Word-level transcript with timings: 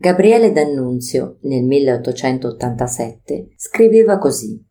Gabriele 0.00 0.52
D'Annunzio, 0.52 1.38
nel 1.40 1.64
1887, 1.64 3.48
scriveva 3.56 4.16
così: 4.18 4.64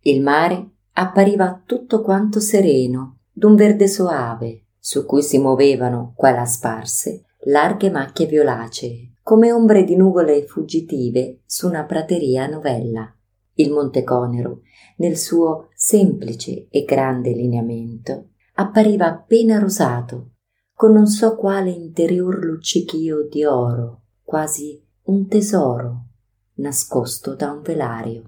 Il 0.00 0.22
mare 0.22 0.70
appariva 0.92 1.62
tutto 1.66 2.00
quanto 2.00 2.40
sereno, 2.40 3.18
d'un 3.30 3.56
verde 3.56 3.86
soave, 3.86 4.68
su 4.78 5.04
cui 5.04 5.20
si 5.20 5.36
muovevano, 5.36 6.14
qua 6.16 6.46
sparse, 6.46 7.24
larghe 7.40 7.90
macchie 7.90 8.24
violacee, 8.24 9.16
come 9.22 9.52
ombre 9.52 9.84
di 9.84 9.96
nuvole 9.96 10.46
fuggitive 10.46 11.42
su 11.44 11.68
una 11.68 11.84
prateria 11.84 12.46
novella. 12.46 13.14
Il 13.56 13.70
Monte 13.70 14.02
Conero, 14.02 14.62
nel 14.96 15.18
suo 15.18 15.68
semplice 15.74 16.68
e 16.70 16.84
grande 16.84 17.32
lineamento, 17.32 18.30
appariva 18.54 19.08
appena 19.08 19.58
rosato, 19.58 20.30
con 20.72 20.94
non 20.94 21.06
so 21.06 21.36
quale 21.36 21.68
interior 21.68 22.42
luccichio 22.42 23.28
di 23.28 23.44
oro 23.44 23.98
quasi 24.34 24.84
un 25.04 25.28
tesoro 25.28 26.06
nascosto 26.54 27.36
da 27.36 27.52
un 27.52 27.62
velario. 27.62 28.22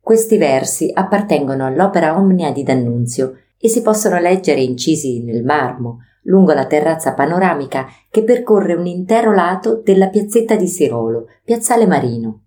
Questi 0.00 0.36
versi 0.36 0.90
appartengono 0.92 1.64
all'opera 1.64 2.18
Omnia 2.18 2.50
di 2.50 2.64
D'Annunzio 2.64 3.36
e 3.56 3.68
si 3.68 3.82
possono 3.82 4.18
leggere 4.18 4.62
incisi 4.62 5.22
nel 5.22 5.44
marmo 5.44 6.00
lungo 6.22 6.54
la 6.54 6.66
terrazza 6.66 7.14
panoramica 7.14 7.86
che 8.10 8.24
percorre 8.24 8.74
un 8.74 8.86
intero 8.86 9.32
lato 9.32 9.80
della 9.80 10.08
piazzetta 10.08 10.56
di 10.56 10.66
Sirolo, 10.66 11.26
piazzale 11.44 11.86
marino. 11.86 12.40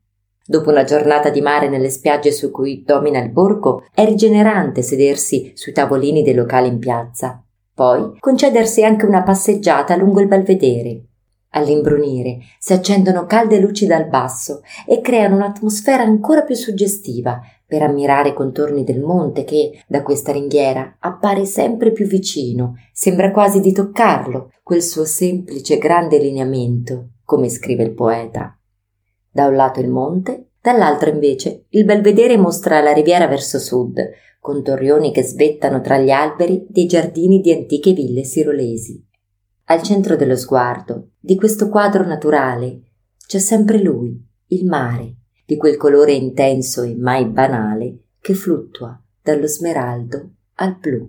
Dopo 0.45 0.69
una 0.69 0.83
giornata 0.83 1.29
di 1.29 1.39
mare 1.39 1.69
nelle 1.69 1.89
spiagge 1.89 2.33
su 2.33 2.51
cui 2.51 2.83
domina 2.85 3.21
il 3.21 3.31
borgo, 3.31 3.85
è 3.93 4.03
rigenerante 4.03 4.81
sedersi 4.81 5.53
sui 5.55 5.71
tavolini 5.71 6.23
dei 6.23 6.33
locali 6.33 6.67
in 6.67 6.79
piazza. 6.79 7.41
Poi 7.73 8.17
concedersi 8.19 8.83
anche 8.83 9.05
una 9.05 9.23
passeggiata 9.23 9.95
lungo 9.95 10.19
il 10.19 10.27
belvedere, 10.27 11.03
All'imbrunire 11.51 12.39
si 12.59 12.73
accendono 12.73 13.25
calde 13.25 13.59
luci 13.59 13.87
dal 13.87 14.07
basso 14.07 14.61
e 14.85 15.01
creano 15.01 15.35
un'atmosfera 15.37 16.03
ancora 16.03 16.43
più 16.43 16.53
suggestiva 16.53 17.41
per 17.65 17.81
ammirare 17.81 18.29
i 18.29 18.33
contorni 18.33 18.83
del 18.83 18.99
monte 18.99 19.43
che, 19.43 19.83
da 19.87 20.03
questa 20.03 20.31
ringhiera, 20.31 20.97
appare 20.99 21.45
sempre 21.45 21.91
più 21.91 22.05
vicino, 22.05 22.75
sembra 22.91 23.31
quasi 23.31 23.61
di 23.61 23.71
toccarlo, 23.71 24.51
quel 24.63 24.83
suo 24.83 25.05
semplice 25.05 25.77
grande 25.77 26.17
lineamento, 26.17 27.09
come 27.23 27.49
scrive 27.49 27.83
il 27.83 27.93
poeta. 27.93 28.55
Da 29.31 29.45
un 29.45 29.55
lato 29.55 29.79
il 29.79 29.89
monte, 29.89 30.49
dall'altro 30.61 31.09
invece 31.09 31.65
il 31.69 31.85
belvedere 31.85 32.37
mostra 32.37 32.81
la 32.81 32.91
riviera 32.91 33.27
verso 33.27 33.59
sud, 33.59 33.97
con 34.39 34.63
torrioni 34.63 35.11
che 35.11 35.23
svettano 35.23 35.81
tra 35.81 35.97
gli 35.97 36.09
alberi 36.09 36.65
dei 36.69 36.87
giardini 36.87 37.39
di 37.39 37.51
antiche 37.51 37.93
ville 37.93 38.23
sirolesi. 38.23 39.08
Al 39.71 39.83
centro 39.83 40.15
dello 40.15 40.35
sguardo, 40.35 41.11
di 41.19 41.35
questo 41.35 41.69
quadro 41.69 42.03
naturale, 42.03 42.85
c'è 43.27 43.37
sempre 43.37 43.79
lui, 43.79 44.19
il 44.47 44.65
mare, 44.65 45.17
di 45.45 45.57
quel 45.57 45.77
colore 45.77 46.13
intenso 46.13 46.81
e 46.81 46.95
mai 46.95 47.27
banale 47.27 48.05
che 48.19 48.33
fluttua 48.33 48.99
dallo 49.21 49.45
smeraldo 49.45 50.31
al 50.55 50.75
blu. 50.75 51.07